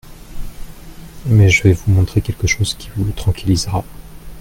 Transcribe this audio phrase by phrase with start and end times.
[1.27, 3.85] Mais je vais vous montrer quelque chose qui vous tranquillisera.